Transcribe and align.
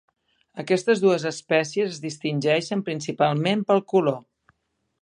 Aquestes 0.61 1.03
dues 1.03 1.25
espècies 1.31 1.91
es 1.97 2.01
distingeixen 2.07 2.83
principalment 2.89 3.65
pel 3.71 3.87
color. 3.97 4.21